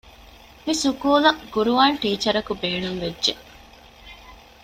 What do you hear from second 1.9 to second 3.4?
ޓީޗަރަކު ބޭނުންވެއްޖެ